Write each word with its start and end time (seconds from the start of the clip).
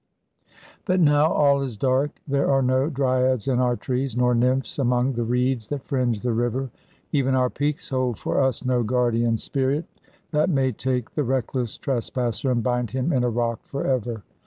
But 0.83 0.99
now 0.99 1.31
all 1.31 1.61
is 1.61 1.77
dark. 1.77 2.23
There 2.27 2.49
are 2.49 2.63
no 2.63 2.89
dryads 2.89 3.47
in 3.47 3.59
our 3.59 3.75
trees, 3.75 4.17
nor 4.17 4.33
nymphs 4.33 4.79
among 4.79 5.13
the 5.13 5.21
reeds 5.23 5.67
that 5.67 5.83
fringe 5.83 6.21
the 6.21 6.33
river; 6.33 6.71
even 7.11 7.35
our 7.35 7.51
peaks 7.51 7.89
hold 7.89 8.17
for 8.17 8.41
us 8.41 8.65
no 8.65 8.81
guardian 8.81 9.37
spirit, 9.37 9.85
that 10.31 10.49
may 10.49 10.71
take 10.71 11.11
the 11.13 11.23
reckless 11.23 11.77
trespasser 11.77 12.49
and 12.49 12.63
bind 12.63 12.89
him 12.89 13.13
in 13.13 13.23
a 13.23 13.29
rock 13.29 13.59
for 13.61 13.85
ever. 13.85 14.23